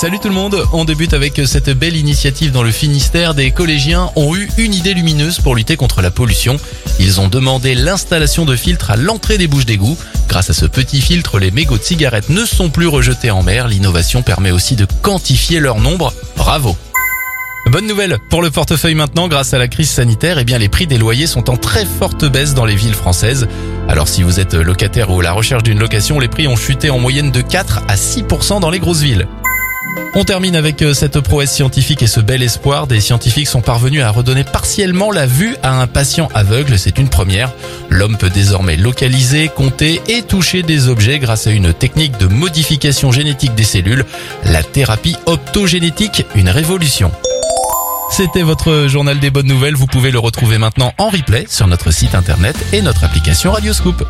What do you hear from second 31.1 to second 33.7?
prouesse scientifique et ce bel espoir. Des scientifiques sont